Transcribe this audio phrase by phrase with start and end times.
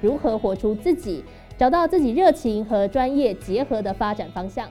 [0.00, 1.22] 如何活出自己，
[1.58, 4.66] 找到自己热情和专业结合的发展方向？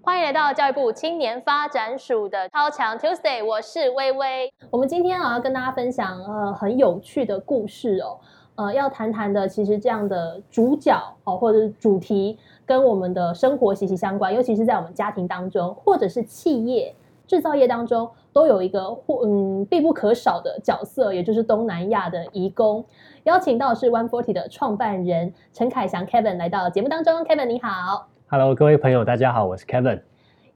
[0.00, 4.50] 欢迎来到教育部青年发展署的超强 Tuesday，我是微微。
[4.70, 8.18] 我们今天啊要跟大家分享呃很有趣的故事哦，
[8.54, 16.94] 呃要谈谈的其实这样的主角哦或者是主题跟我们的生活息息相关，尤其是在我们家庭当中或者是企业。
[17.26, 22.82] 制造业当中都有一个或嗯必不可少的角色，也就是东南亚的移工。
[23.28, 27.12] 邀请到是 One Forty 的创办人陈凯祥 Kevin 来到节目当中。
[27.24, 30.00] Kevin 你好，Hello，各位朋友，大家好，我是 Kevin。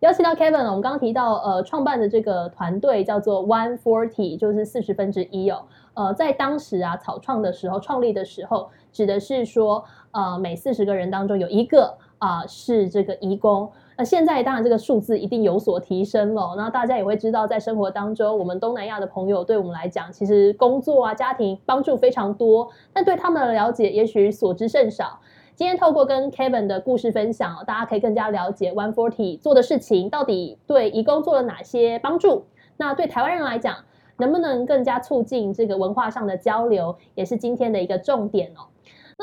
[0.00, 5.66] 邀请到 Kevin，我们刚刚提到呃创办的这个团队叫做 One Forty，就是四十分之一哦。
[5.92, 13.70] 呃，在当时啊草创的时候，创立的时候，指的是说呃每四十个人当中有一个啊是这个移工。
[13.96, 25.20] 那现在当然这个数字一定有所提升了，那大家也会知道，在生活当中，我们东南亚的朋友对我们来讲，其实工作啊、家庭帮助非常多，但对他们的了解也许所知甚少。
[25.54, 32.46] 今天透过跟 Kevin 的故事分享，大家可以更加了解 One Forty 做的事情到底对移工做了哪些帮助。
[32.78, 33.76] 那对台湾人来讲，
[34.16, 38.71] 能不能更加促进这个文化上的交流，也是今天的一个重点哦。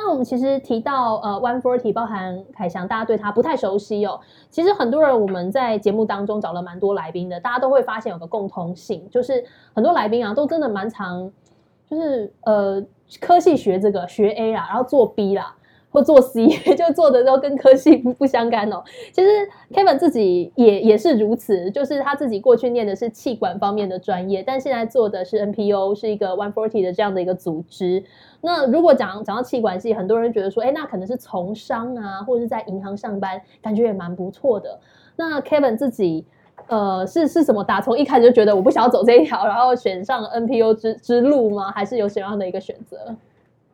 [0.01, 4.17] 那我们其实提到呃，One Forty 包含凯翔，大家对他不太熟悉哦。
[4.49, 11.29] 其实很多人我们在节目当中找了蛮多来宾的，大家都会发现有个共通性，就是很多来宾啊都真的蛮常，
[11.85, 12.81] 就是呃
[13.19, 15.53] 科系学这个学 A 啦，然后做 B 啦。
[15.91, 18.83] 或做 C 就做的都跟科系不不相干哦。
[19.11, 19.29] 其实
[19.71, 28.03] Kevin 自己也也是如此，就是他自己过去念的是气管方面的专业，但现在做的是 NPO，是一个 One Forty 的这样的一个组织。
[28.41, 34.79] 那如果讲讲到气管系，很多人觉得说，哎，那可能是从商啊，或者是在银行上班，感觉也蛮不错的。
[35.15, 36.23] 那 Kevin 自己
[36.67, 37.63] 呃是是什么？
[37.63, 41.71] 打从一开始就觉得我不想要走这一条，然后选上 NPO 之之路吗？
[41.71, 43.15] 还是有什么样的一个选择？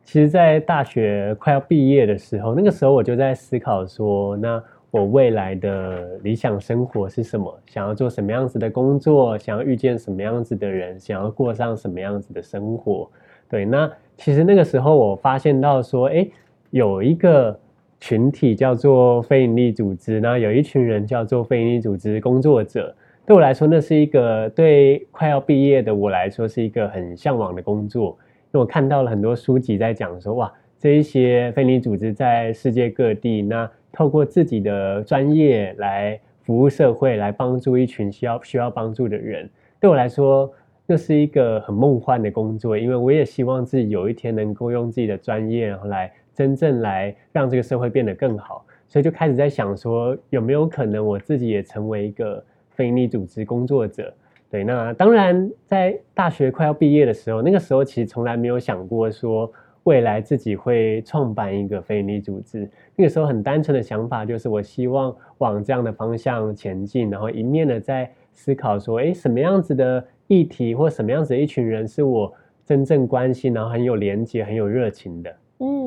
[0.06, 4.62] 其实，在大学快要毕业的时候，那个时候我就在思考说，那
[4.92, 7.52] 我未来的理想生活是什么？
[7.66, 9.36] 想要做什么样子的工作？
[9.36, 10.96] 想要遇见什么样子的人？
[11.00, 13.10] 想要过上什么样子的生活？
[13.50, 16.24] 对，那其实那个时候我发现到说，哎，
[16.70, 17.58] 有一个
[17.98, 22.94] 群体叫做非营利组织，那有一群人叫做非营利组织工作者。
[23.26, 28.16] 对我来说，那是一个对快要毕业的我来说是一个很向往的工作。
[28.56, 39.48] 我看到了很多书籍在讲说，哇，这一些非利组织在世界各地，那透过自己的专业来服务社会，来帮助一群需要需要帮助的人。
[39.80, 40.52] 对我来说，
[40.86, 48.64] 那是一个很梦幻的工作，因为我也希望自己有一天能够用自己的专业，然后来真正来让这个社会变得更好。
[48.86, 54.14] 所以就开始在想说，有没有可能我自己也成为一个非利组织工作者？
[54.48, 59.52] 对，那当然，在大学快要毕业的时候，那个时候其实从来没有想过说
[59.82, 62.68] 未来自己会创办一个非营利组织。
[62.94, 72.32] 那个时候很单纯的想法就是，我希望往这样的方向前进，然后一面的在思考说，哎，什么样子的议题或什么样子的一群人是我
[72.64, 75.36] 真正关心，然后很有连接、很有热情的。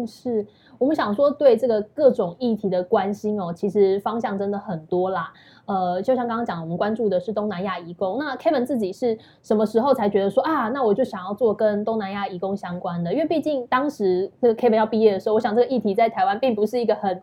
[0.06, 0.46] 是
[0.78, 5.32] 我们想说对这个各种议题的关心哦，其实方向真的很多啦。
[5.66, 8.18] 呃，就像刚刚讲，我们关注的是东南亚移工。
[8.18, 13.14] 那 Kevin 自己是什么时候才觉得说啊，那我就想要做跟东南亚移工相关的？
[13.14, 17.22] 因为毕竟当时这个 Kevin 要毕业的时候，我想这个议题在台湾并不是一个很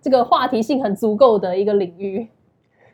[0.00, 2.28] 这个话题性很足够的一个领域。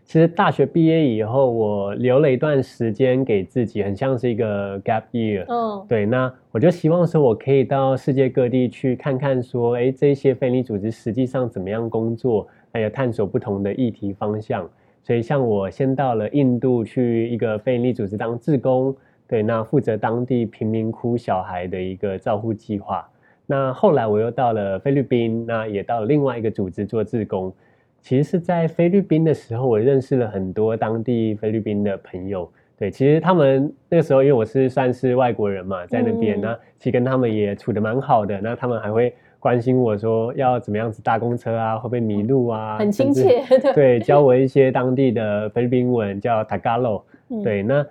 [0.08, 5.44] 其实大学毕业以后，我留了一段时间给自己，很像是一个 gap year。
[5.46, 14.66] 嗯，对，那我就希望说，我可以到世界各地去看看，说，哎，这些非利组织实际上怎么样工作，还有探索不同的议题方向。
[15.02, 18.96] 所以，像我先到了印度去一个非利组织当志工，
[19.28, 23.06] 对，那负责当地贫民窟小孩的一个照护计划。
[23.44, 27.52] 那后来我又到了菲律宾，那也到了另外一个组织做志工。
[28.00, 32.50] 其实是在菲律宾的时候，我认识了很多当地菲律宾的朋友。
[32.78, 38.40] 对，其实他们那个时候，因为我是算是外国人嘛，在那边，那其实跟他们也处的蛮好的。
[38.40, 42.78] 那他们还会关心我说要怎么样子搭公车啊，会不会迷路啊？
[42.78, 43.42] 很亲切。
[43.74, 47.02] 对，教我一些当地的菲律宾文，叫 Tagalog。
[47.42, 47.84] 对，那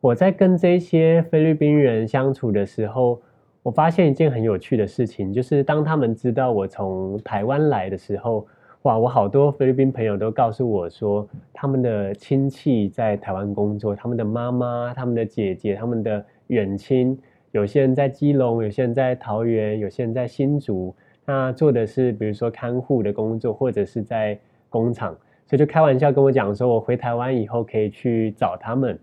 [0.00, 3.20] 我在跟这些菲律宾人相处的时候，
[3.62, 8.46] 我发现一件很有趣的事情，就是当他们知道我从台湾来的时候，
[8.82, 17.18] 哇，我好多菲律宾朋友都告诉我说，他们的亲戚在台湾工作，他们的妈妈、他们的姐姐、他们的远亲，
[17.52, 20.94] 有些人在基隆，有些人在桃园，有些人在新竹，
[21.26, 24.38] 那做的是比如说看护的工作，或者是在
[24.68, 25.14] 工厂，
[25.46, 28.98] 所以就开玩笑跟我讲说，我回台湾以后可以去找他们。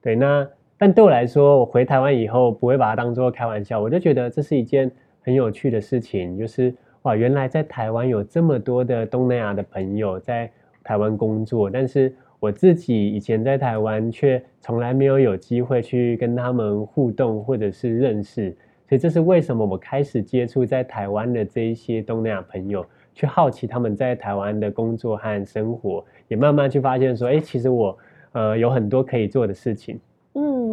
[0.00, 0.46] 对，那。
[0.78, 4.90] 但对我来说，我回台湾以后不会把它当做开玩笑，我就觉得这是一件
[5.20, 10.50] 很有趣的事情，就是哇，原来在台湾有这么多的东南亚的朋友在
[10.84, 18.50] 台湾工作，但是我自己以前在台湾却从来没有有机会去跟他们互动或者是认识，
[18.88, 27.98] 所以这是为什么我开始接触在台湾的这一些东南亚朋友，去好奇他们在台湾的工作和生活，也慢慢去发现说，哎，其实我
[28.30, 29.98] 呃有很多可以做的事情。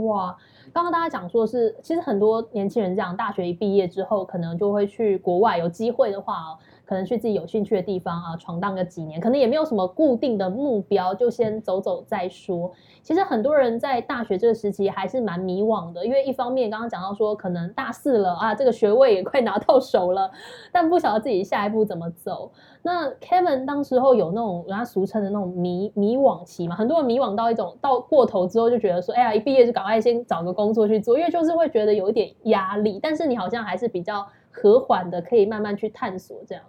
[0.09, 0.35] 哇，
[0.73, 6.57] 刚刚大家讲说是，其实很多年轻人这样，大学一毕业之后，可能就会去国外，有机会的话，
[6.89, 12.71] 可能去自己有兴趣的地方啊，闯荡个几年，可能也没有什么固定的目标，就先走走再说。
[13.03, 20.31] 其实很多人在大学这个时期还是蛮迷惘的，因为一方面刚刚讲到说，可能大四了啊，这个学位也快拿到手了，
[20.73, 22.51] 但不晓得自己下一步怎么走。
[22.81, 32.99] 那 Kevin 当时候有那种人家俗称的那种迷迷惘期嘛，很多人迷惘到一种到过头之后就觉得说，哎呀，一毕业就赶快先找个工作去做，因为就是会觉得有一点压力。
[32.99, 36.63] 但是你好像还是比较和缓的，可以慢慢去探索这样。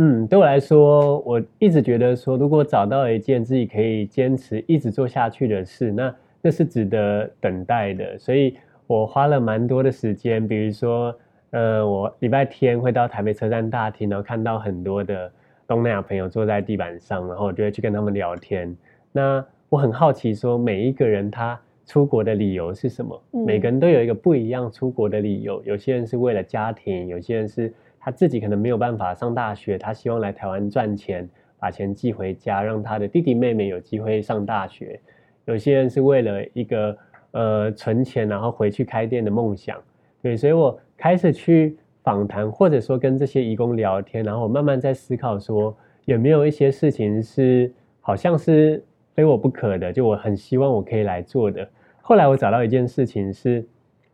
[0.00, 8.16] 嗯，对我来说，我一直觉得说，如果找到一件自己可以坚持一直做下去的事，那那是值得等待的。
[8.16, 8.56] 所以
[8.86, 11.14] 我花了蛮多的时间，比如说。
[11.50, 15.32] 呃，我礼拜天会到台北车站大厅，然后看到很多的
[15.66, 18.76] 东南亚朋友坐在地板上，然后我就会去跟他们聊天。
[19.12, 23.18] 那我很好奇，说每一个人他出国的理由是什么？
[23.30, 25.62] 每个人都有一个不一样出国的理由。
[25.64, 27.72] 有些人是为了家庭，有些人是
[28.08, 31.28] 他自己可能没有办法上大学，他希望来台湾赚钱，
[31.58, 34.98] 把钱寄回家，让他的弟弟妹妹有机会上大学。
[35.44, 36.96] 有些人是为了一个
[37.32, 39.78] 呃存钱，然后回去开店的梦想。
[40.22, 40.80] 对，所以我。
[41.00, 45.72] 开始去访谈，或者说跟这些义工聊天，然后我慢慢在思考说，
[46.06, 48.84] 有没有一些事情是好像是
[49.14, 51.70] 非我不可的，就我很希望我可以来做的。
[52.02, 53.64] 后来我找到一件事情是，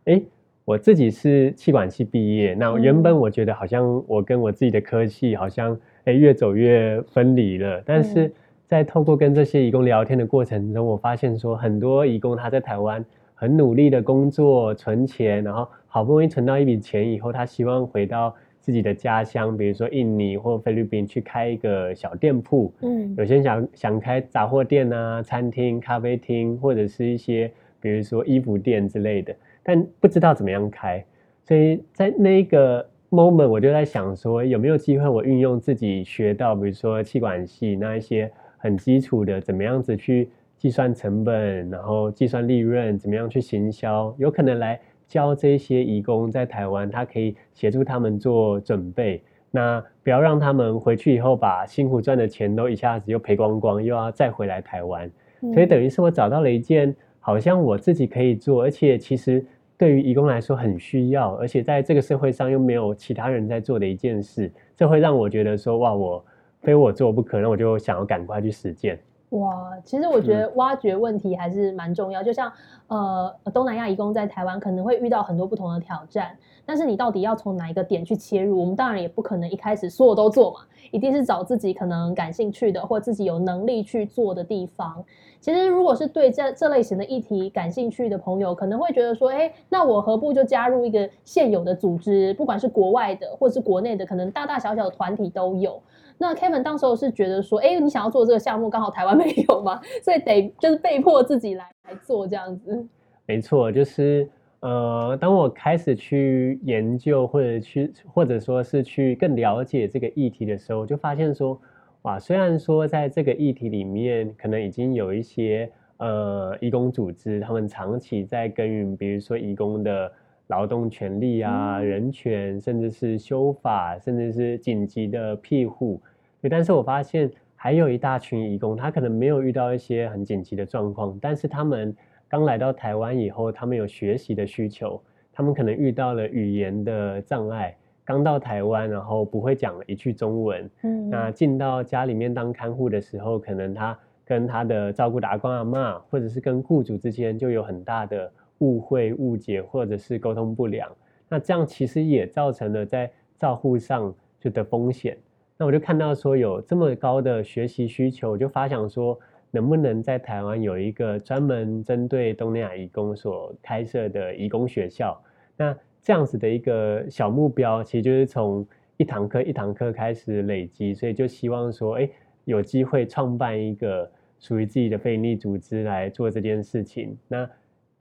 [0.03, 0.21] 哎，
[0.65, 8.29] 我自己是气管系毕业，那原本我觉得好像我跟我自己的科系好像哎越走越分离了，但是
[8.65, 15.67] 在透过跟这些义工聊天的过程中，我发现说很多义工他在台湾很努力的工作存钱，然后。
[15.87, 22.69] 好不容易存到一笔钱以后，他希望回到自己的家乡，比如说印尼或菲律宾去开一个小店铺。
[22.81, 29.33] 嗯，有些人想想开杂货店啊、餐厅、咖啡厅，或者是一些比如说衣服店之类的，
[29.65, 31.03] 但不知道怎么样开。
[31.43, 44.79] 所以在那一个 moment，我就在想说，有没有机会我运用自己学到，比如说气管系那一些很基础的，怎么样子去计算成本，然后计算利润，怎么样去行销，有可能来。
[45.07, 49.21] 教这些义工在台湾，他可以协助他们做准备。
[49.51, 55.07] 那不要让他们回去以后把辛苦赚的钱都一下子又赔光光，又要再回来台湾。
[55.53, 59.45] 所以等于是我找到了一件好像我自己可以做，而且其实
[59.77, 64.51] 对于义工来说很需要，而且在这个社会上又没有其他人在做的一件事。
[64.75, 66.25] 这会让我觉得说哇，我
[66.61, 68.99] 非我做不可，那我就想要赶快去实践。
[69.29, 72.21] 哇，其实我觉得挖掘问题还是蛮重要。
[72.21, 72.51] 就像
[72.87, 78.59] 呃，东南亚移工在台湾可能会遇到很多不同的挑战，但是你到底要从哪一个点去切入？
[78.59, 80.59] 我们当然也不可能一开始所有都做嘛，
[80.91, 85.03] 一定是找自己可能感兴趣的或自己有能力去做的地方。
[85.41, 95.81] 其实如果是对这这类型的议题感兴趣的朋友，可能会觉得说，哎，那我何不就加入一个现有的组织，不管是国外的或是国内的，可能大大小小的团体都有。
[96.17, 102.85] 那 Kevin 当时候是觉得说，哎，你想要做这个项目，刚好台湾 没有嘛，所以得就是被迫自己来来做这样子。
[103.25, 104.29] 没错，就是
[104.61, 111.59] 呃，当我开始去研究或者去或者说是去更了解这个议题的时候，就发现说，
[112.03, 120.11] 哇，虽然说在这个议题里面，可能已经有一些呃义工组织，他们长期在耕耘，比如说义工的。
[120.47, 126.01] 劳动权利啊，人权，甚至是修法，甚至是紧急的庇护。
[126.41, 131.95] 对，但是我发现还有一大群义工，他可能没有遇到一些很紧急的状况，但是他们
[132.27, 135.01] 刚来到台湾以后，他们有学习的需求，
[135.33, 137.75] 他们可能遇到了语言的障碍。
[138.03, 148.31] 刚到台湾，然后不会讲一句中文，嗯，那进到家里面当看护的时候，可能他跟他的照顾的阿公阿妈，或者是跟雇主之间就有很大的。
[148.59, 150.89] 误会、误解，或者是沟通不良，
[151.27, 155.17] 那这样其实也造成了在照护上就的风险。
[155.57, 159.17] 那我就看到说有这么高的学习需求，我就发想说，
[159.51, 165.17] 能不能在台湾有一个专门针对东南亚移工所开设的移工学校？
[165.55, 172.09] 那这样子的一个小目标，其实就是从一堂课一堂课开始累积，所以就希望说，哎，
[172.43, 177.17] 有机会创办一个属于自己的非营利组织来做这件事情。
[177.27, 177.49] 那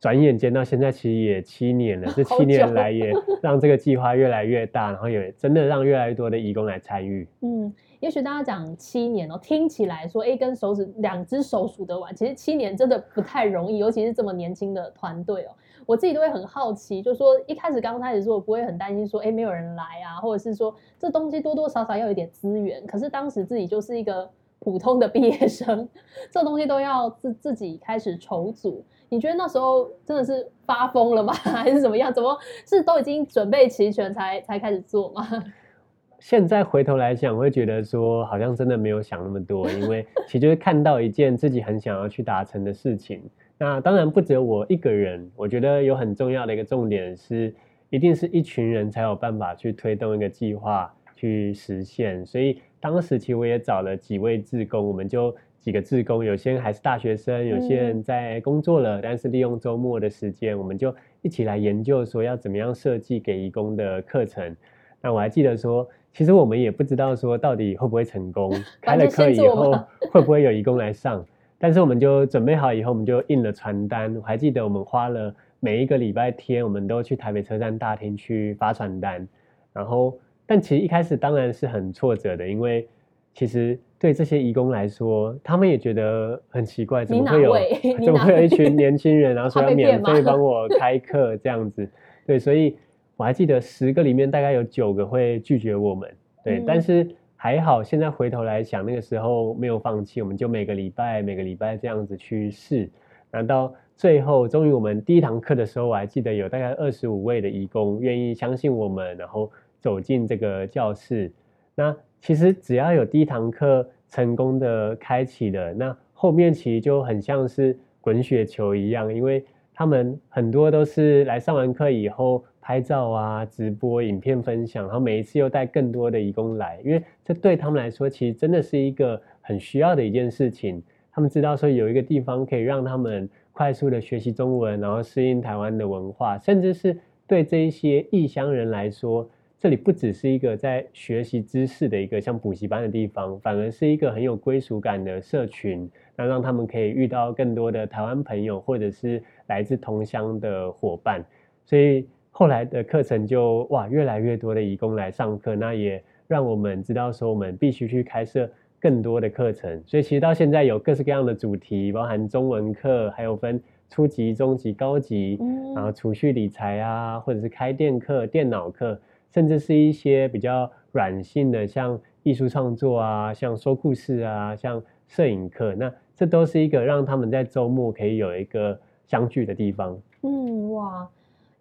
[0.04, 2.12] 转眼间到现在，其实也七年了。
[2.14, 7.26] 这七年来也 让这个计划越来越大，然后也真的让越来越多的义工来参与。
[7.40, 12.14] 嗯，也许大家讲七年哦，听起来说，一根手指两只手数得完。
[12.14, 15.52] 其实七年真的不太容易，尤其是这么年轻的团队哦。
[15.87, 22.87] 我自己都会很好奇，就说一开始刚开始做，不会很担心说，哎，没有人来啊，或者是说这东西多多少少要有点资源。
[22.87, 25.88] 可是当时自己就是一个普通的毕业生，
[26.30, 28.84] 这东西都要自自己开始筹组。
[29.08, 31.32] 你觉得那时候真的是发疯了吗？
[31.44, 32.12] 还是怎么样？
[32.12, 35.26] 怎么是都已经准备齐全才才开始做吗？
[36.18, 43.23] 现在回头来想，会觉得说好像真的没有想那么多，因为其实就是看到一件自己很想要去达成的事情。
[43.58, 47.54] 那当然不只有我一个人，我觉得有很重要的一个重点是，
[47.90, 52.25] 一定是一群人才有办法去推动一个计划去实现。
[52.25, 55.34] 所以当时其实我也找了几位志工，我们就。
[55.64, 64.54] 几个志工，有些人还是大学生，有些人在工作了，但是利用周末的时间，我们就一起来研究说要怎么样设计给义工的课程。
[65.00, 68.52] 那我还记得说，其实我们也不知道说到底会不会成功，
[68.83, 69.73] 开了课以后
[70.12, 71.25] 会不会有义工来上，
[71.56, 74.14] 但是我们就准备好以后，我们就印了传单。
[74.16, 79.26] 我还记得我们花了每一个礼拜天，我们都去台北车站大厅去发传单。
[79.73, 82.87] 然后，但其实一开始当然是很挫折的，因为
[83.33, 83.80] 其实。
[84.04, 87.54] 对这些义工来说，他们也觉得很奇怪，怎么会有
[88.04, 91.88] 怎么会有一群年轻人，然后说要免费帮我开课这样子？
[92.26, 92.76] 对，所以
[93.16, 96.14] 我还记得十个里面大概有九个会拒绝我们。
[96.44, 102.90] 对，但是还好，现在回头来想，那个时候没有放弃，我们就每个礼拜每个礼拜这样子去试。
[103.30, 111.32] 然后到最后，终于我们第一堂课的时候，我还记得有大概二十五位的义工愿意相信我们，然后走进这个教室。
[111.75, 113.88] 那其实只要有第一堂课。
[114.07, 130.81] 成功的开启了，那后面其实就很像是滚雪球一样，因为他们很多都是来上完课以后拍照啊、直播、影片分享，然后每一次又带更多的义工来，因为这对他们来说其实真的是一个很需要的一件事情。
[131.11, 139.28] 他们知道说有一个地方可以让他们快速的学习中文，然后适应台湾的文化，甚至是对这一些异乡人来说。
[139.64, 151.25] 这里不只是一个在学习知识的一个像补习班的地方，反而是一个很有归属感的社群，那让他们可以遇到更多的台湾朋友，或者是来自同乡的伙伴。
[151.64, 158.47] 所以后来的课程就哇，越来越多的义工来上课，那也让我们知道说，我们必须去开设
[158.78, 159.83] 更多的课程。
[159.87, 165.38] 所以其实到现在有各式各样的主题，包含中文课，还有分初级、中级、高级，
[165.75, 169.00] 然后储蓄理财啊，或者是开店课、电脑课。
[169.34, 179.98] 甚至是一些比较软性的，像艺术创作啊，像说故事啊，像摄影课，那这都是一个让他们在周末可以有一个相聚的地方。
[180.22, 181.08] 嗯，哇。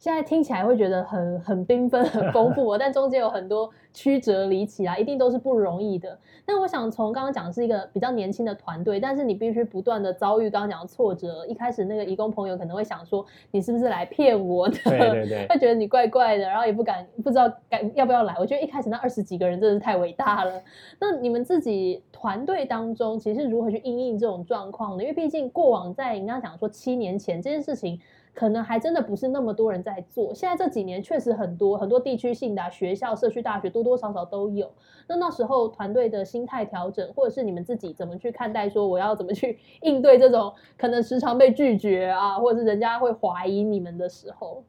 [0.03, 6.19] 现在听起来会觉得很很缤纷、很丰富， 但中间有很多曲折离奇啊，一定都是不容易的。
[6.45, 11.45] 那我想从刚刚讲是一个比较年轻的团队，但是你必须不断的遭遇刚刚讲的挫折。
[11.47, 14.75] 一开始那个义工朋友可能会想说，你是不是来骗我的？
[14.83, 18.35] 对对对， 会觉得你怪怪的，然后也不敢不知道敢要不要来。
[18.37, 20.61] 我觉得一开始那二十几个人真的是太伟大了。
[20.99, 25.03] 那你们自己团队当中，其实如何去应应这种状况呢？
[25.03, 27.97] 因为毕竟过往在你刚刚讲说七年前这件事情。
[28.33, 34.71] 可能还真的不是那么多人在做，现在这几年确实很多很多地区性的学校、社区大学多多少少都有。
[35.07, 44.63] 那那时候团队的心态调整，或者是你们自己怎么去看待，说我要怎么去 应对这种可能时常被拒绝啊，或者是人家会怀疑你们的时候？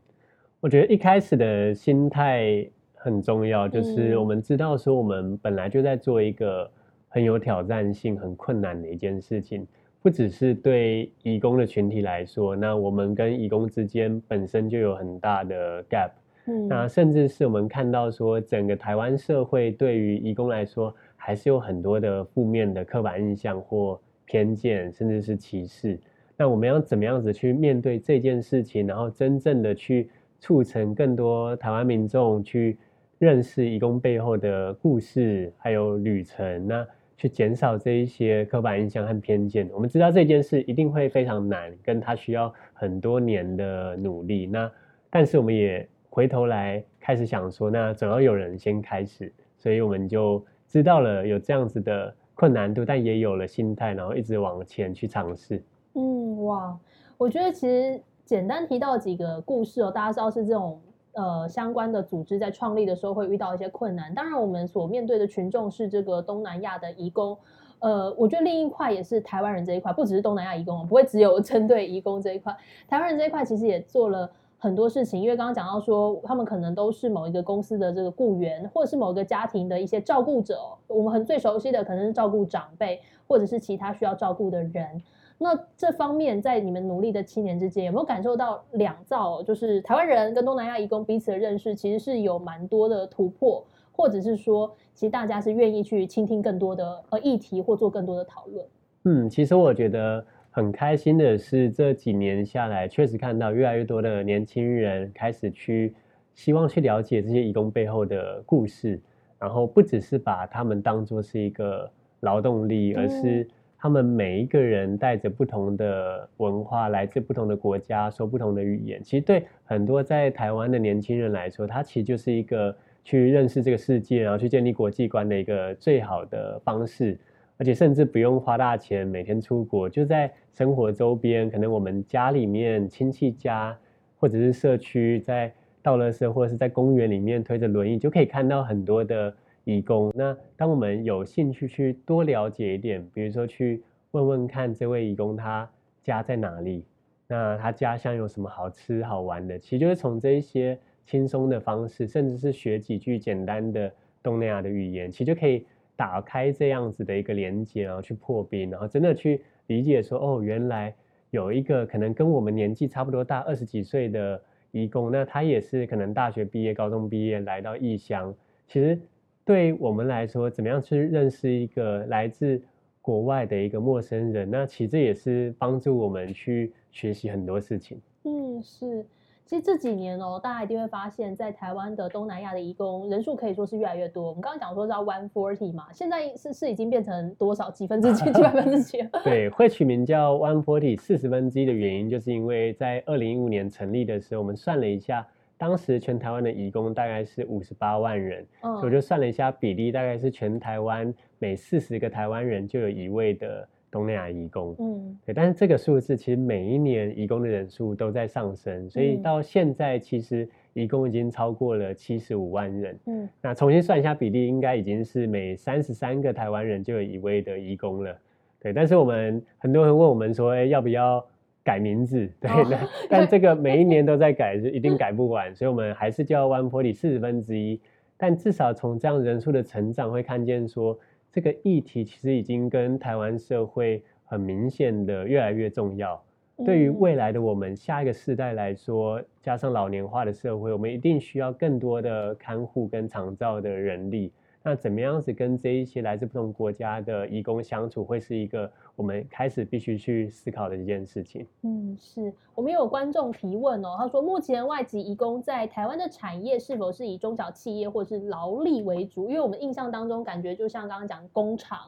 [0.61, 6.71] 我觉得一开始的心态很重要，就是我们知道说我们本来就在做一个
[7.09, 9.67] 很有挑战性、很困难的一件事情。
[10.05, 16.11] 不只是对义工的群体来说，那我们跟义工之间本身就有很大的 gap，
[16.45, 25.99] 嗯，那甚至是我们看到说，整个台湾社会对于义工来说，还是有很多的负面的刻板印象或偏见，甚至是歧视。
[26.37, 32.77] 那我们要怎么样子去面对这件事情，然后真正的去促成更多台湾民众去
[33.19, 36.67] 认识义工背后的故事，还有旅程？
[36.67, 39.69] 那去减少这一些刻板印象和偏见。
[39.73, 44.47] 我们知道这件事一定会非常难，跟他需要很多年的努力。
[44.47, 44.71] 那
[45.11, 55.63] 但是我们也回头来开始想说，那总要有人先开始，所以我们就知道了有这样子的困难度，但也有了心态，然后一直往前去尝试。
[55.95, 56.77] 嗯，哇，
[57.17, 60.81] 我觉得其实简单提到几个故事哦，大家知道是这种
[61.15, 64.15] 呃相关的组织在创立的时候会遇到一些困难。
[64.15, 67.37] 当然，我们所面对的群众是这个东南亚的移工。
[67.81, 72.57] 呃，我觉得另一块也是台湾人这一块，不只是东南亚移工，不会只有针对移工这一块。
[72.89, 80.59] 台湾人这一块其实也做了很多事情，因为刚刚讲到说，他们可能都是某一个公司的这个雇员，或者是某一个家庭的一些照顾者。
[80.87, 85.03] 我们很最熟悉的可能是照顾长辈，或者是其他需要照顾的人。
[85.39, 93.65] 那这方面在你们努力的七年之间，有没有感受到两造，就是台湾人跟东南亚移工彼此的认识，其实是有蛮多的突破？
[93.97, 98.67] 或者是说，其实大家是愿意去倾听更多的呃议题，或做更多的讨论。
[99.05, 105.95] 嗯，其实我觉得很开心的是，这几年下来，确实看到越来越多的年轻人开始去
[106.35, 109.01] 希望去了解这些义工背后的故事，
[109.39, 111.89] 然后不只是把他们当做是一个
[112.19, 113.47] 劳动力，而是
[113.85, 119.03] 他们每一个人带着不同的文化，来自不同的国家，说不同的语言。
[119.05, 122.75] 其实对很多在台湾的年轻人来说，他其实就是一个。
[123.07, 127.19] 去认识这个世界，然后去建立国际观的一个最好的方式，
[127.59, 133.77] 而且甚至不用花大钱，每天出国，就在生活周边，可能我们家里面亲戚家，
[134.17, 140.13] 或者是社区，在道乐社或者是在公园里面推着轮椅，就可以看到很多的义工。
[140.15, 145.69] 那当我们有兴趣去多了解一点，比如说去问问看这位义工他
[146.03, 146.85] 家在哪里，
[147.27, 150.79] 那他家乡有什么好吃好玩的，其实就是从这一些。
[151.07, 153.93] 轻松的方式，甚至是学几句简单的
[154.23, 155.67] 东南亚的语言，其实就可以
[155.97, 160.95] 打开这样子的一个连接，然后去破冰，然后真的去理解说，哦，原来
[161.29, 164.41] 有一个可能跟我们年纪差不多大，二十几岁的
[164.71, 168.35] 义工，那他也是可能大学毕业、高中毕业来到异乡。
[168.67, 168.99] 其实
[169.45, 172.61] 对我们来说，怎么样去认识一个来自
[173.03, 178.01] 国外的一个陌生人，那其实也是帮助我们去学习很多事情。
[178.25, 179.05] 嗯，是。
[179.47, 184.27] 其实这几年哦，大家一定会发现，在台湾的东南亚的移工人数可以说是越来越多。
[184.29, 189.07] 我们刚刚讲说叫 one forty 嘛，现在是是已经变成多少几分之几、几百分之几？
[189.23, 203.69] 对，会取名叫 one forty 四十分之一的原因，就是因为在二零一五年成立的时候，我们算了一下，当时全台湾的移工大概是五十八万人，所以我就算了一下比例，大概是全台湾每四十个台湾人就有一位的。
[203.95, 218.19] 东南亚移工，嗯，对，但是这个数字其实每一年移工的人数都在上升，所以到现在其实移工已经超过了七十五万人，嗯，那重新算一下比例，应该已经是每三十三个台湾人就有一位的移工了，
[218.59, 218.73] 对。
[218.73, 221.25] 但是我们很多人问我们说，哎，要不要
[221.65, 222.31] 改名字？
[222.41, 222.51] 对，
[223.11, 227.81] 但这个每一年都在改，就一定改不完，所以我们还是叫 One Forty 四十分之一，
[228.17, 230.97] 但至少从这样人数的成长会看见说。
[231.33, 236.23] 这个议题其实已经跟台湾社会很明显的越来越重要。
[236.65, 244.33] 对于未来的我们下一个世代来说，加上老年化的社会，我们一定需要更多的看护跟长照的人力。
[244.67, 251.47] 那怎么样子跟这一些来自不同国家的义工相处，会是一个我们开始必须去思考的一件事情。
[251.63, 259.29] 嗯，是我们有观众提问哦，他说目前外籍义工在台湾的产业是否是以中小企业或者是劳力为主？
[259.29, 261.81] 因为我们印象当中感觉就像刚刚讲工厂，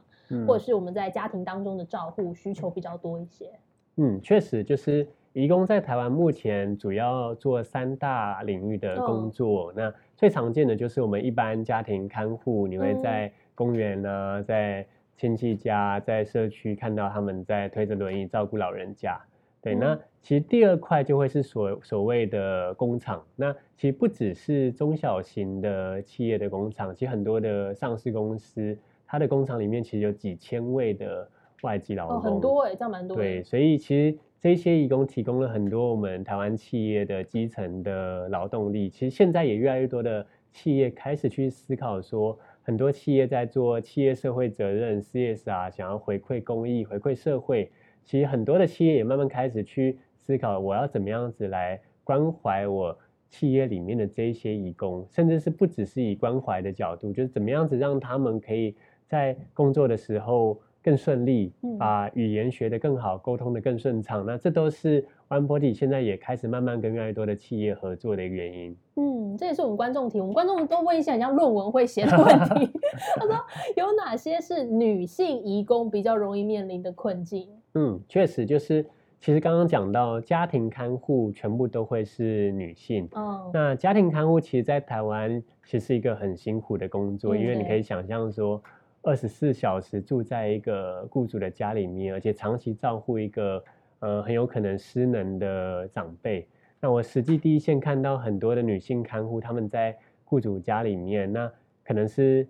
[0.46, 3.50] 或者是我们在家庭当中的照护需求比较多一些。
[3.96, 5.08] 嗯，确实就是。
[5.32, 19.20] 移工在台湾目前主要做三大领域的工作，那最常见的就是我们一般家庭看护，你会在公园啊，在亲戚家，在社区看到他们在推着轮椅照顾老人家。
[19.60, 28.76] 对，那其实第二块就会是所所谓的工厂，那其实不只是中小型的企业的工厂，其实很多的上市公司，
[29.06, 31.28] 它的工厂里面其实有几千位的
[31.62, 33.16] 外籍劳工，很多哎，这样蛮多。
[33.16, 34.18] 对，所以其实。
[34.38, 38.88] 这些义工提供了很多我们台湾企业的基层的劳动力。
[38.88, 47.72] 其实现在也越来越多的企业开始去思考，说很多企业在做企业社会责任 CSR，想要回馈公益、回馈社会。
[48.04, 52.96] 其实很多的企业也慢慢开始去思考，我要怎么样子来关怀我
[53.28, 58.76] 企业里面的这些义工，甚至是不只是以关怀的角度，就是怎么样子让他们可以
[59.08, 60.60] 在工作的时候。
[60.86, 64.24] 更顺利，把语言学得更好，沟通得更顺畅。
[64.24, 68.76] 那这都是 OneBody 现在也开始慢慢跟越来越多的企业合作的一个原因。
[68.94, 72.70] 嗯，这也是我们观众提，我们观众都问一些像论文会写的问题。
[73.18, 73.36] 他说
[73.76, 77.48] 有哪些是女性移工比较容易面临的困境？
[77.74, 78.86] 嗯，确实就是
[79.20, 88.62] 其实刚刚讲到家庭看护全部都会是女性，哦，那家庭看护其实，在台湾其实是一个很辛苦的工作，嗯因为你可以想象说，
[89.06, 93.62] 二十四小时住在一个雇主的家里面，而且长期照顾一个
[94.00, 96.44] 呃很有可能失能的长辈。
[96.80, 101.48] 那我实际第一线看到很多的女性看护，她们在雇主家里面，那
[101.84, 102.48] 可能是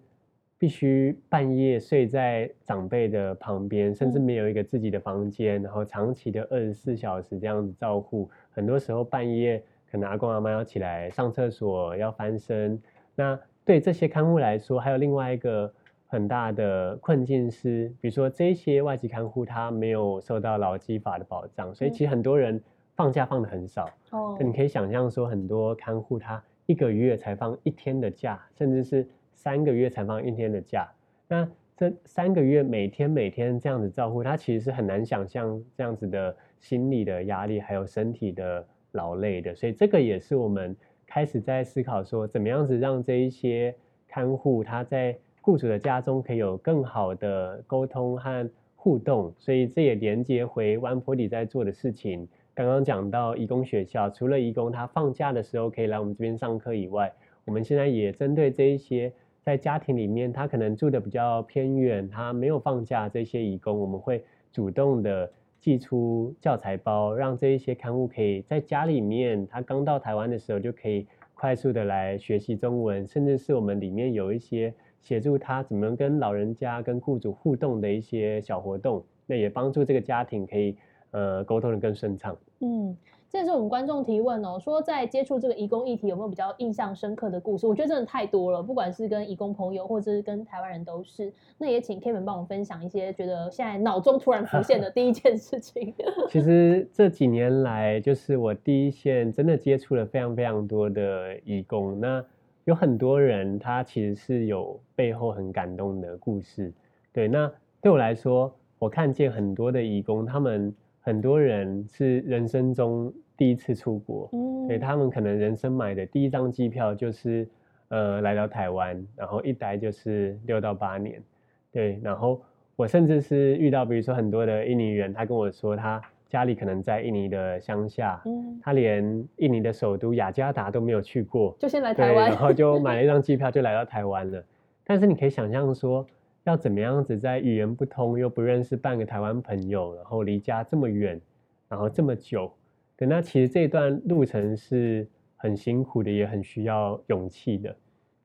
[0.56, 12.80] 必须半夜睡在长辈的旁边，甚至嗯没有一个自己的房间，然后长期的二十四小时这样子照顾，很多时候半夜可能阿公阿妈要起来上厕所，要翻身。
[13.14, 15.70] 那对这些看护来说，还有另外一个
[16.08, 22.62] 很大的困境是，比如说这些外籍看护他没有受到劳基法的保障，所以嗯其实很多人
[22.94, 23.84] 放假放的很少。
[24.10, 30.88] 哦那你可以想象说，很多看护他一个月才放一天的假，甚至是三个月才放一天的假。
[31.28, 39.54] 那这三个月每天每天这样子照顾他，其实是很难想象这样子的心理的压力，还有身体的劳累的。
[39.54, 40.74] 所以这个也是我们
[41.06, 43.74] 开始在思考说，怎么样子让这一些
[44.08, 49.32] 看护他在雇主的家中可以有更好的沟通和互动。
[49.38, 52.26] 所以这也连接回湾坡里在做的事情。
[52.52, 57.12] 刚刚讲到义工学校，除了义工他放假的时候可以来我们这边上课以外，
[57.44, 65.30] 我们现在也针对这一些在家庭里面他可能住的比较偏远，他没有放假这些义工，我们会主动的
[65.60, 74.74] 寄出教材包，让这一些刊物可以在家里面，他刚到台湾的时候就可以快速的来学习中文，甚至是我们里面有一些
[75.06, 80.76] 协助他怎么跟老人家、跟雇主互动的一些小活动，那也帮助这个家庭可以
[81.12, 82.36] 呃沟通的更顺畅。
[82.58, 82.96] 嗯，
[83.30, 87.68] 这也是我们观众提问哦，说在接触这个移工议题有没有比较印象深刻的故事？
[87.68, 91.32] 我觉得真的太多了，不管是跟移工朋友，或者是跟台湾人都是。
[91.56, 95.94] 那也请 Kevin 帮我们分享一些觉得现在脑中突然浮现的第一件事情。
[96.28, 102.24] 其实这几年来，就是我第一线真的接触了非常非常多的义工，那
[102.66, 106.72] 有很多人他其实是有背后很感动的故事。
[107.12, 107.50] 对，那
[107.80, 117.48] 对我来说，我看见很多的义工，他们很多人是人生中第一次出国，嗯，对他们可能人生买的第一张机票就是
[117.86, 121.22] 呃来到台湾，然后一待就是六到八年，
[121.70, 122.42] 对，然后
[122.74, 129.02] 我甚至是遇到比如说很多的印尼人，他跟我说他家里可能在印尼的乡下，嗯，他连
[129.36, 134.44] 印尼的首都雅加达都没有去过，就先来，台湾然，后就买了一张机票就来到台湾了。
[134.84, 136.06] 但是你可以想象说，
[136.44, 141.20] 要怎么样子在语言不通又不认识半个台湾朋友，然后离家这么远，
[141.68, 142.52] 然后这么久，
[142.96, 147.76] 对，那其实这段路程是很辛苦的，也很需要勇气的，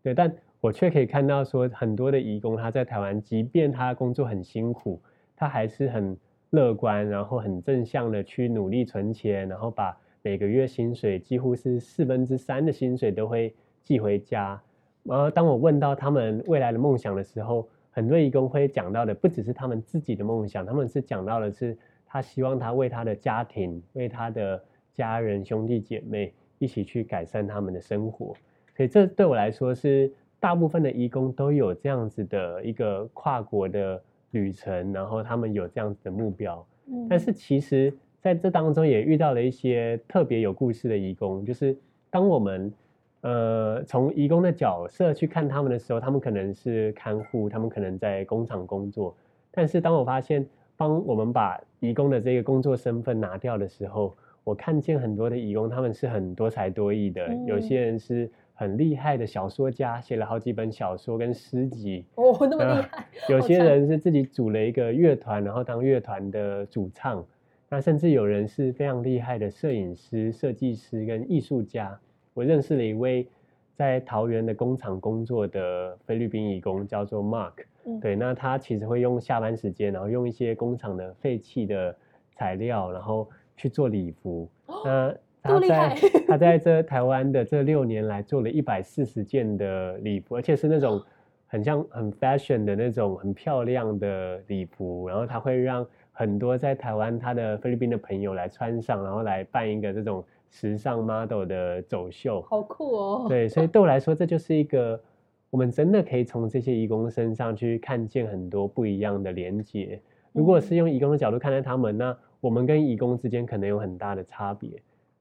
[0.03, 0.13] 对。
[0.13, 5.01] 但我却可以看到说，很多的移工他在台湾，即便他工作很辛苦，
[5.35, 6.15] 他还是很
[6.51, 14.61] 乐观，然后很正向的去努力存钱，然后把每个月薪水几乎是四分之三的薪水都会寄回家。
[15.03, 28.35] 然后当我问到他们未来的梦想的时候，很多义工会讲到的不只是他们自己的梦想，他们是讲到的是他希望他为他的家庭、为他的家人、兄弟姐妹一起去改善他们的生活。
[28.75, 36.65] 所以这对我来说是大部分的义工都有这样子的一个跨国的旅程，然后他们有这样子的目标。
[36.87, 37.07] 嗯。
[37.09, 41.77] 但是其实在这当中也遇到了一些特别有故事的义工，就是
[42.09, 42.73] 当我们
[43.21, 49.15] 呃从义工的角色去看他们的时候，他们可能是看护，他们可能在工厂工作，
[49.51, 57.61] 但是当我发现帮我们把义工的这个工作身份拿掉的时候，我看见很多的义工他们是很多才多艺的，有嗯。
[57.61, 58.29] 些人是
[58.61, 67.25] 很厉害的小说家，写了好几本小说跟诗集，哦，那么厉啊 害，有些人是自己组了一个乐团，然后当乐团的主唱。
[67.69, 71.99] 那甚至有人是非常厉害的摄影师、设计师跟艺术家。
[72.35, 73.27] 我认识了一位
[73.73, 77.63] 在桃园的工厂工作的菲律宾义工，叫做 Mark。
[77.85, 81.97] 嗯对，那他其实会用下班时间，然后用一些工厂的废弃的
[82.35, 84.47] 材料，然后去做礼服。
[84.85, 85.95] 那这他在么厉害
[86.27, 91.01] 他在这台湾的这六年来做了一百四十件的礼服，而且是那种
[91.47, 102.41] 很像很 fashion 的那种很漂亮的礼服，然后他会让很多在台湾他的菲律宾的朋友来穿上，然后来办一个这种时尚 model 的走秀。
[102.43, 105.01] 好酷哦，对，所以对我来说，这就是一个
[105.49, 109.99] 我们真的可以从这些义工身上去看见很多不一样的连接。
[110.33, 114.69] 如果是用义工的角度看待他们，那我们跟义工之间可能有很大的差别。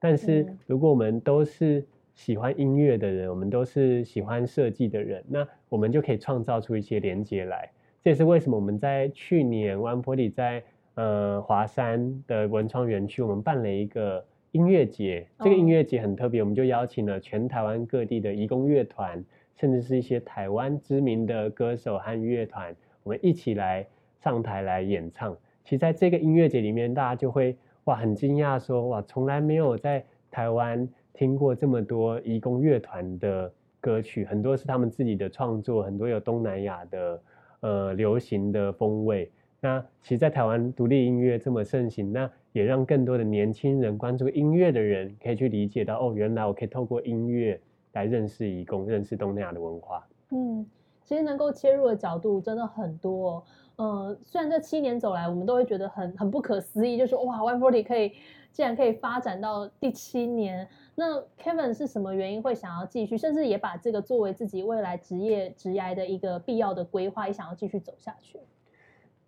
[0.00, 7.70] 但是嗯如果我们都是喜欢音乐的人，我们都是喜欢设计的人，那我们就可以创造出一些连接来。
[8.02, 10.62] 这也是为什么我们在去年湾坡里在
[10.94, 15.26] 呃华山的文创园区，我们办了一个音乐节。
[15.38, 19.22] 这个音乐节很特别，我们就邀请了全台湾各地的义工乐团，
[19.56, 23.86] 甚至是一些台湾知名的歌手和乐团，我们一起来
[24.18, 25.36] 上台来演唱。
[25.64, 37.22] 其实在这个音乐节里面，大家就会哇很惊讶，说哇从来没有在台湾听过这么多义工乐团的歌曲，很多是他们自己的创作，很多有东南亚的
[37.60, 39.30] 呃流行的风味。
[39.60, 47.60] 那其实，在台湾独立音乐这么盛行，那也让更多的年轻人关注音乐的人，可以去理解到哦，原来我可以透过音乐
[47.92, 50.06] 来认识义工，认识东南亚的文化。
[50.30, 50.64] 嗯，
[51.04, 53.44] 其实能够切入的角度真的很多。
[53.80, 58.12] 呃，虽然这七年走来，我们都会觉得很很不可思议，就是哇，One Forty 可以
[58.52, 60.68] 竟然可以发展到第七年。
[60.94, 68.38] 那 Kevin 是什么原因会想要继续，甚至也把这个作为自己未来职业职涯的一个必要的规划，也想要继续走下去？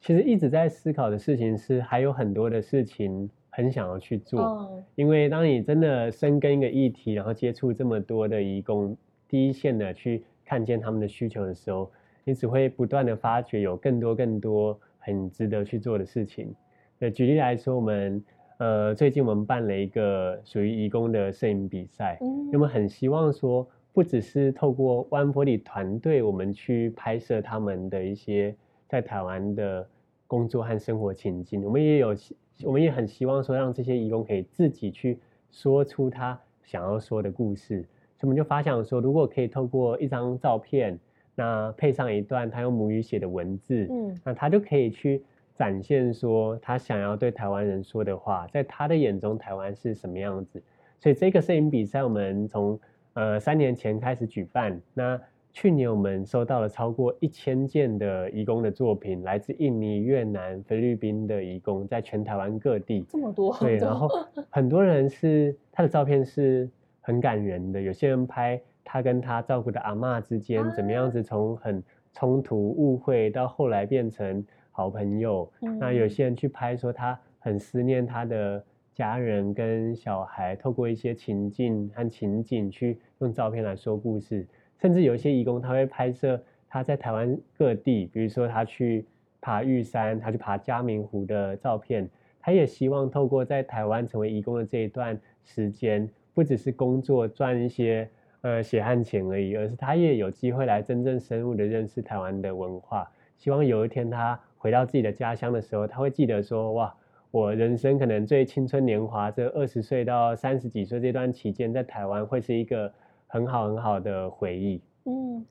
[0.02, 4.84] 其实一直在思考的事情是，还有很多的事情很想要去做。
[4.96, 8.94] 因为当你真的深耕一个议题，然后接触这么多的义工，
[9.28, 11.90] 第一线的去看见他们的需求的时候，
[12.24, 16.54] 你只会不断的发掘有更多更多很值得去做的事情。
[16.98, 18.24] 那举例来说，我们
[18.58, 22.18] 呃最近我们办了一个属于义工的摄影比赛，
[22.52, 28.54] 我们很希望说，不只是透过湾玻璃团队，我们去拍摄他们的一些。
[28.88, 29.88] 在台湾的
[30.26, 32.14] 工作和生活情境，我们也有，
[32.62, 35.18] 我们也很希望说，让这些义工可以自己去
[35.50, 37.80] 说出他想要说的故事。
[38.18, 40.98] 所以我们就发想说，如果可以透过一张照片，
[41.42, 45.20] 那配上一段他用母语写的文字，嗯，那他就可以去
[45.56, 50.62] 展现说他想要对台湾人说的话，在他的眼中，台湾是什么样子。
[51.00, 52.78] 所以这个摄影比赛，我们从
[53.14, 55.20] 呃三年前开始举办，那。
[55.54, 63.54] 去年我们收到了超过一千件的义工的作品，来自印尼、越南、菲律宾的义工，在全台湾各地这么多。
[63.60, 64.08] 对， 然后
[64.48, 66.66] 很多人是他的照片是
[67.02, 75.50] 很感人的，有些人拍他跟他照顾的阿妈之间怎么样子，从很冲突、误会到后来变成好朋友。
[75.78, 84.46] 那有些人去拍说他很思念他的家人跟小孩，透过一些情境和情景去用照片来说故事。
[84.80, 89.06] 甚至有一些义工，他会拍摄他在台湾各地，比如说他去
[89.40, 92.08] 爬玉山，他去爬嘉明湖的照片。
[92.40, 98.08] 他也希望透过在台湾成为义工的这一段时间，不只是工作赚一些
[98.42, 103.10] 呃血汗钱而已，而是他也有机会来真正深入的认识台湾的文化。
[103.38, 106.94] 希望有一天他回到自己的家乡的时候，他会记得说：哇，
[107.30, 112.92] 我人生可能最青春年华这二十岁到三十几岁这段期间，在台湾会是一个。
[113.34, 114.78] 很好很好的回忆。
[115.06, 115.42] 嗯，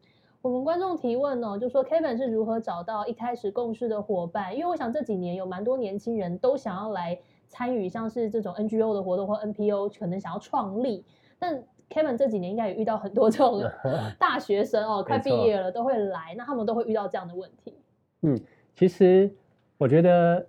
[0.43, 4.56] 我们观众提问哦，就说 Kevin 是如何找到一开始共事的伙伴？
[4.56, 11.04] 因为我想这几年有蛮多年轻人都想要来参与，像是这种 NGO 的活动或 NPO，可能想要创立。
[11.39, 13.62] 但 Kevin 这几年应该也遇到很多这种
[14.17, 17.73] 大学生哦，快毕业了都会来，那他们都会遇到这样的问题。
[18.21, 18.39] 嗯，
[18.73, 19.30] 其实
[19.77, 20.45] 我觉得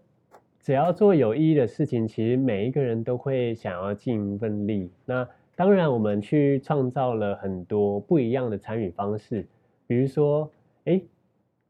[0.60, 4.90] 只要做有意义的事情，其实每一个人都会想要尽一份力。
[5.04, 9.46] 那当然，我们去创造了很多不一样的参与方式，
[9.86, 10.48] 比如说，
[10.84, 11.00] 哎，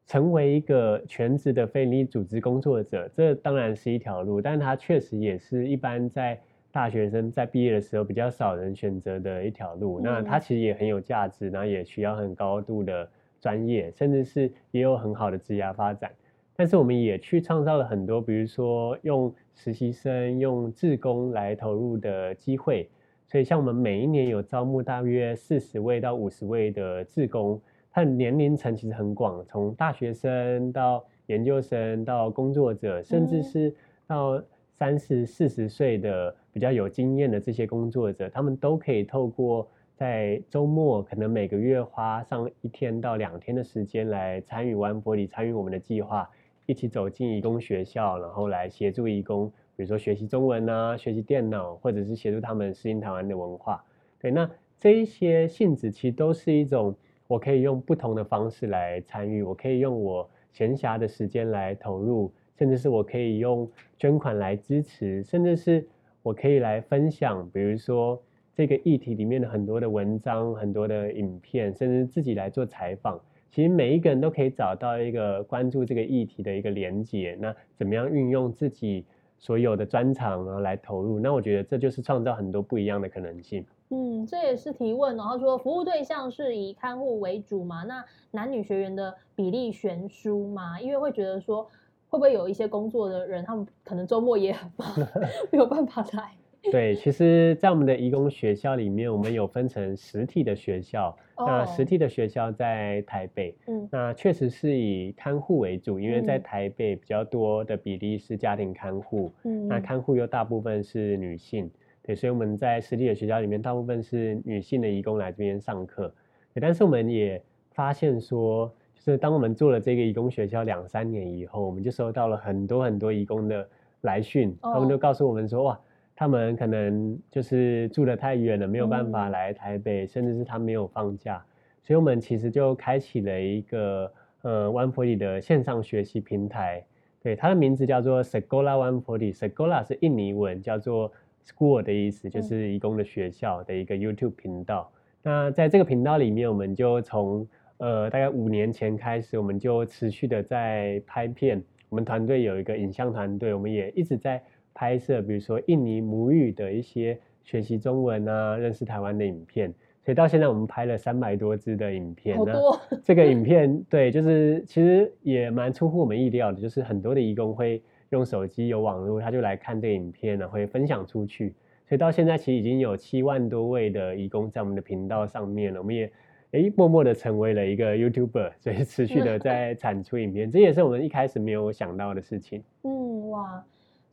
[0.06, 6.40] 成为一个全职的非营利组织工作者，这当然是一条路，但它确实也是一般在
[6.72, 10.00] 大学生在毕业的时候比较少人选择的一条路。
[10.00, 13.08] 那它其实也很有价值，然后也需要很高度的
[13.40, 16.10] 专业，甚至是也有很好的职业发展。
[16.56, 22.88] 但是我们也去创造了很多，比如说用实习生、用志工来投入的机会。
[23.26, 33.74] 所以，像我们每一年有招募大约四十位到五十位的志工，他的年龄层其实很广，从大学生到研究生到工作者，甚至是
[34.06, 34.42] 到
[34.74, 46.28] 三十四十岁的比较有经验的这些工作者，他们都可以透过在周末，可能每个月花上一天到两天的时间来参与完玻璃，参与我们的计划，
[46.66, 49.50] 一起走进义工学校，然后来协助义工。
[49.74, 53.82] 比如说学习中文啊，学习电脑，或者是协助他们适应台湾的文化。
[54.20, 56.94] 对，那这一些性质其实都是一种，
[57.26, 65.86] 我可以用不同的方式来参与，我可以用我闲暇的时间来投入，甚至是我可以用捐款来支持，甚至是
[66.22, 67.48] 我可以来分享。
[67.50, 68.22] 比如说
[68.54, 73.20] 这个议题里面的很多的文章、很多的影片，甚至自己来做采访。
[73.50, 77.36] 其实每一个人都可以找到一个关注这个议题的一个连接。
[77.40, 79.04] 那怎么样运用自己？
[79.38, 83.66] 所有的专长啊来投入，那我觉得这就是创造很多不一样的可能性。
[83.88, 85.16] 嗯，这也是提问。
[85.16, 87.82] 然后说服务对象是以看护为主嘛？
[87.82, 90.80] 那男女学员的比例悬殊嘛？
[90.80, 91.68] 因为会觉得说
[92.12, 94.86] 会不会有一些工作的人，他们可能周末也很忙，
[95.50, 96.32] 没有办法来？
[96.70, 101.16] 对，其实，在我们的义工学校里面，我们有分成实体的学校。
[101.38, 111.68] 那实体的学校在台北，嗯，那确实是以看护为主，因为在台北比较多的比例是家庭看护，嗯，那看护又大部分是女性，
[112.02, 116.14] 对，所以我们在实体的学校里面，大部分是女性的义工来这边上课。
[116.60, 118.72] 但是我们也发现说，
[119.04, 123.68] 就是当我们做了这个义工学校两三年以后，我们就收到了很多很多义工的
[124.02, 125.78] 来讯，他们就告诉我们说，哇。
[126.14, 131.42] 他们可能就是住得太远了，没有办法来台北，甚至是他没有放假，
[131.82, 134.12] 所以我们其实就开启了一个
[134.42, 136.84] 呃 One Forty 的线上学习平台。
[137.22, 139.34] 对，它的名字叫做 Sekolah One Forty。
[139.34, 141.10] Sekolah 是印尼文，叫做
[141.44, 144.92] school 的意思，就是义工的学校的一个 YouTube 频道。
[145.22, 147.44] 那在这个频道里面，我们就从
[147.82, 151.60] 呃大概五年前开始，我们就持续的在拍片。
[151.88, 154.42] 我们团队有一个影像团队，我们也一直在。
[154.74, 159.70] 拍摄，比如说印尼母语的一些学习中文啊，认识台湾的影片，
[160.02, 162.34] 所以到现在我们拍了三百多支的影片。
[162.38, 162.80] 好多。
[163.04, 171.54] 这个影片，对，就是其实也蛮出乎我们意料的，就是很多的义工会用手机有网络，他就来看这个影片呢，会分享出去。
[171.86, 176.10] 所以到现在其实已经有七万多位的义工在我们的频道上面了，我们也
[176.52, 182.62] 诶默默的成为了一个 YouTuber，所以持续的 在产出影片，这也是我们一开始没有想到的事情。
[182.84, 183.64] 嗯，哇。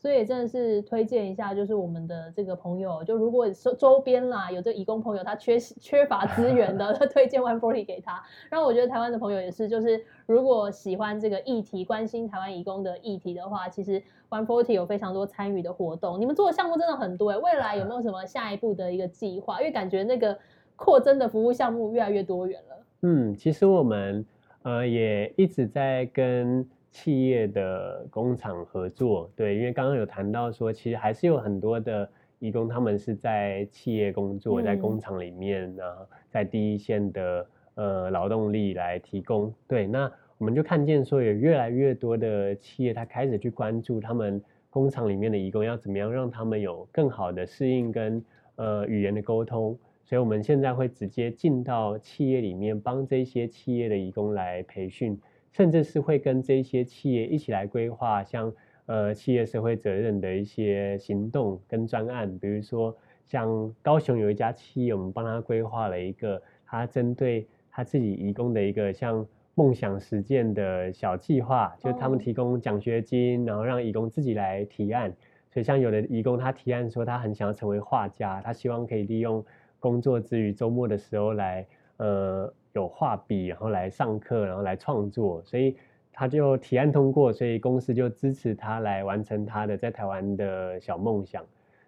[0.01, 8.23] 所以真的是推荐一下，就是我们的这个朋友，就如果周周边啦有这义工朋友，他缺缺乏资源的， 推荐 One Forty 给他。
[8.49, 16.17] 然后我觉得台湾的朋友也是，就是如果喜欢这个议题，关心台湾义工的议题的话，其实 One Forty 有非常多参与的活动。
[16.17, 19.59] 你们做的项目真的很多哎，未来有没有什么下一步的一个计划？
[19.59, 20.39] 因为感觉那个
[20.79, 22.75] 扩增的服务项目越来越多元了。
[23.01, 24.25] 嗯，其实我们
[24.63, 26.67] 呃也一直在跟。
[26.91, 35.83] 企业的工厂合作，对，因为刚刚有谈到说，其实还是有很多的义工，他们是在企业工作，在工厂里面呢，
[36.31, 39.53] 在第一线的呃劳动力来提供。
[39.67, 49.77] 对，那我们就看见说，有越来越多的企业，他开始去关注他们工厂里面的义工要怎么样让他们有更好的适应跟呃语言的沟通，
[50.09, 55.15] 所以我们现在会直接进到企业里面，帮这些企业的义工来培训。
[55.51, 58.51] 甚至是会跟这些企业一起来规划，像
[58.87, 62.95] 呃企业社会责任的一些行动跟专案，比如说
[63.25, 75.13] 像高雄有一家企业，我们帮他规划了一个他针对他自己义工的一个像梦想实践的小计划，就他们提供奖学金，然后让义工自己来提案。
[75.51, 79.43] 所以像有的义工他提案说他很想要成为画家，他希望可以利用
[79.79, 81.65] 工作之余周末的时候来
[81.97, 82.53] 呃。
[82.73, 85.75] 有画笔，然后来上课，然后来创作，所以
[86.13, 91.43] 他就提案通过，所以公司就支持他来完成他的在台湾的小梦想。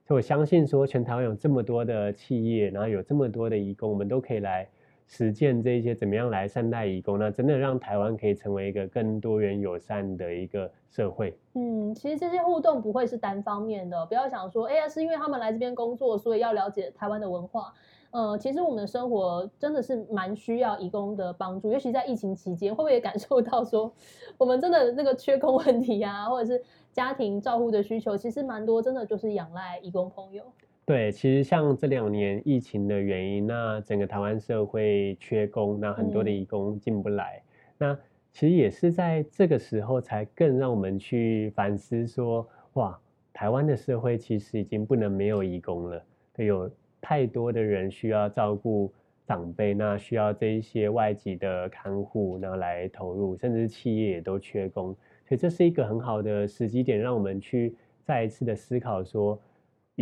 [0.07, 4.67] 所以我相信说，全台湾有这么多的企业，然后有这么多的义工，我们都可以来
[5.11, 11.37] 实践这些怎么样来善待义工，那真的让台湾可以成为一个更多元友善的一个社会。
[11.53, 17.73] 嗯，其实这些互动不会是单方面的，不要想说，哎呀，是因为他们来这边工作，所以要了解台湾的文化。
[18.11, 23.91] 呃，其实我们的生活真的是蛮需要义工的帮助，尤其在疫情期间，会不会也感受到说，
[24.37, 30.43] 我们真的那个缺工问题啊，或者是家庭照护的需求，其实蛮多，真的就是仰赖义工朋友。
[30.85, 37.41] 对，其实像这两年疫情的原因，那整个台湾社会缺工，那很多的义工进不来，
[37.77, 37.97] 那
[38.31, 42.99] 其实也是在这个时候才更让我们去反思说，哇，
[43.31, 46.03] 台湾的社会其实已经不能没有义工了，
[46.37, 46.69] 有。
[47.03, 48.93] 太多的人需要照顾
[49.25, 54.95] 长辈，那需要这一些外籍的看护，然后来投入，甚至企业也都缺工，
[55.27, 59.41] 所以这是一个很好的时机点，让我们去再一次的思考说，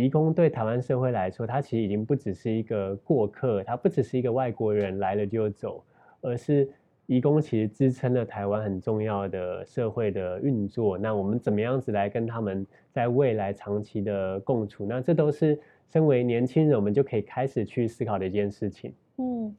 [0.00, 5.84] 移工对台湾社会来说，他其实已经不只是一个过客，他不只是一个外国人来了就走，
[6.20, 6.68] 而是
[7.06, 10.96] 移工其实支撑了台湾很重要的社会的运作。
[10.96, 14.86] 那我们怎么样子来跟他们在未来长期的共处？
[14.86, 15.58] 那这都是。
[15.92, 18.94] 身为年轻人，我们就可以开始去思考的一件事情。
[19.16, 19.52] 嗯，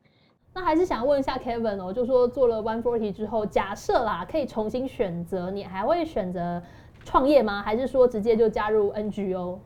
[0.53, 6.63] 那还是想问一下 Kevin 哦，就说做了 One Forty 之后，假设啦可以重新选择，你还会选择
[7.03, 7.61] 创业吗？
[7.61, 9.59] 还是说直接就加入 NGO？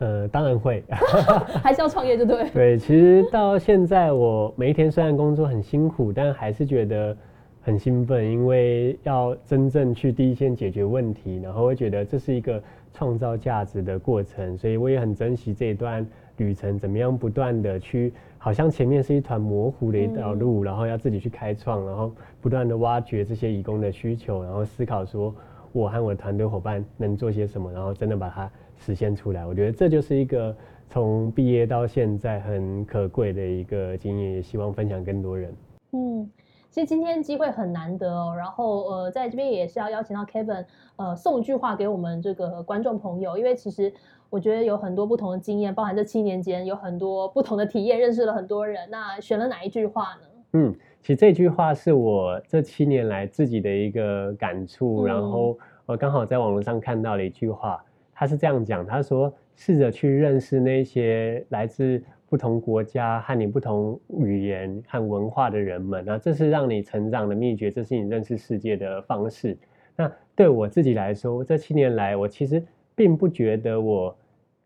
[0.00, 0.82] 呃，当然会，
[1.62, 2.50] 还是要创业，就对。
[2.50, 7.16] 对，其实到现在我每一天虽然工作很辛苦，但还是觉得
[7.62, 12.62] 很兴奋，因为要真正去第一线解决问题，然后会觉得这是一个。
[12.92, 16.04] 创造价值的过程，所以我也很珍惜这一段
[16.38, 16.76] 旅程。
[16.76, 25.32] 怎么样不断的去，好像前面是一团模糊的一条路，然后要自己去开创，然后不断的挖掘这些义工的需求，然后思考说
[25.70, 29.46] 我和我的团队伙伴能做些什么，然后真的把它实现出来。
[29.46, 30.56] 我觉得这就是一个
[30.88, 35.54] 从毕业到现在很可贵的一个经验，也希望分享更多人。
[35.92, 36.28] 嗯，
[36.70, 40.64] 其实今天机会很难得哦，然后呃，在这边也是要邀请到 Kevin，
[40.96, 43.92] 呃，送一句话给我们这个观众朋友，因为其实
[44.30, 48.88] 我觉得有很多不同的经验，包含这七年间有很多不同的体验，认识了很多人。
[48.90, 50.26] 那选了哪一句话呢？
[50.54, 50.74] 嗯。
[51.02, 55.56] 其实这句话是我这七年来自己的一个感触，然后
[55.86, 57.82] 我刚好在网络上看到了一句话，
[58.20, 69.56] 他是这样讲：他说，试着去认识那些来自不同国家和你不同语言和文化的人们，那这是让你成长的秘诀，这是你认识世界的方式。
[69.96, 72.62] 那对我自己来说，这七年来，我其实
[72.94, 74.14] 并不觉得我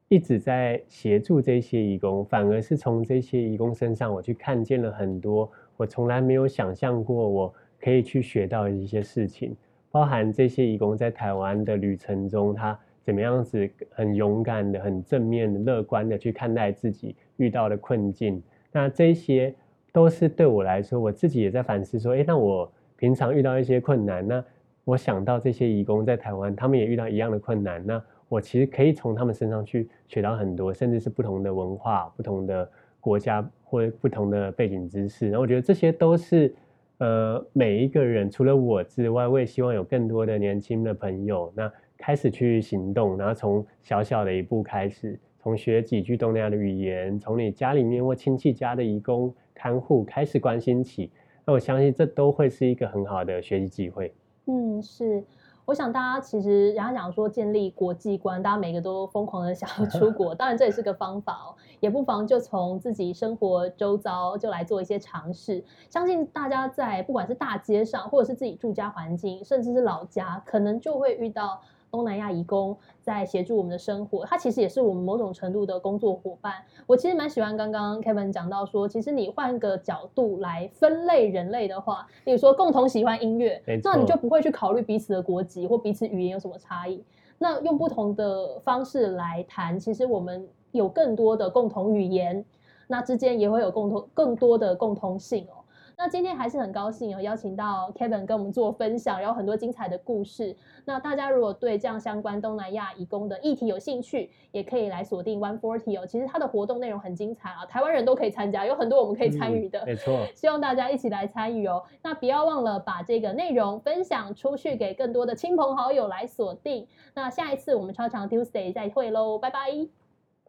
[0.08, 5.48] 一直在协助这些义工，反而是从这些义工身上，我去看见了很多。
[5.76, 9.56] 我从来没有想象过，我可以去学到一些事情，
[9.92, 18.42] 包含这些义工在台湾的旅程中，他怎么样子很勇敢的、很正面的、乐观的去看待自己遇到的困境。
[18.72, 19.54] 那这些
[19.92, 24.44] 都是对我来说，我自己也在反思说：，诶，那我平常遇到一些困难，那
[24.84, 32.68] 我想到这些义工在台湾，他们也遇到一样的困难，那我其实可以从他们身上去学到很多，甚至是不同的文化、不同的。
[33.04, 36.54] 国家或不同的背景知识，然后我觉得这些都是，
[36.96, 41.70] 呃，每一个人除了我之外，我也希望有更多的年轻的朋友，那
[42.04, 51.10] 开始去行动，然后从小小的一步开始，从学几句东南亚的语言，从你家里面或亲戚家的义工看护开始关心起，
[51.46, 54.12] 那我相信这都会是一个很好的学习机会。
[54.44, 55.24] 嗯，是。
[55.64, 65.64] 我想大家其实，人家讲说建立国际观，大家每个都疯狂的想要出国， 当然这也是个方法哦，也不妨就从自己生活周遭就来做一些尝试。
[65.88, 71.58] 相信大家在不管是大街上，或者是自己住家环境，甚至是老家，可能就会遇到。
[71.94, 76.54] 东南亚移工在协助我们的生活，他其实也是我们某种程度的工作伙伴。
[76.88, 87.00] 我其实蛮喜欢刚刚 Kevin 讲到说，其实你换个角度来分类人类的话，比如说共同喜欢音乐，那你就不会去考虑彼此的国籍或彼此语言有什么差异。
[87.38, 92.44] 那用不同的方式来谈，其实我们有更多的共同语言，
[92.88, 95.62] 那之间也会有共同更多的共通性哦。
[95.96, 100.54] 那今天还是很高兴有，邀请到 Kevin 跟我们做分享，然后很多精彩的故事。
[100.84, 106.06] 那大家如果对这样相关东南亚义工的议题有兴趣，也可以来锁定 One Forty 哦。
[106.06, 109.84] 其实它的活动内容很精彩啊，台湾人都可以参加，有很多我们可以参与的。
[109.86, 111.82] 没错，希望大家一起来参与哦。
[112.02, 116.86] 那不要忘了把这个内容分享出去，给更多的亲朋好友来锁定。
[117.14, 119.70] 那下一次我们超长 Tuesday 再会喽，拜拜，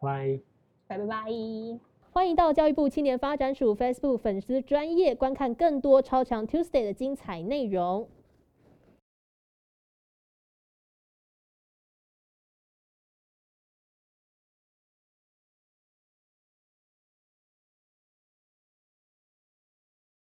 [0.02, 0.40] 拜
[0.88, 1.95] 拜拜拜。
[2.18, 8.08] 欢迎到教育部青年发展署 Facebook 粉丝专业观看更多超强 Tuesday 的精彩内容。